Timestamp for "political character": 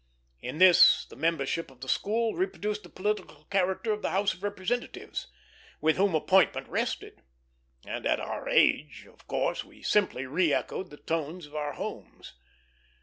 2.89-3.91